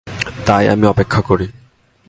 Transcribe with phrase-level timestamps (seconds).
[0.45, 1.47] তাই, আমি অপেক্ষা করি।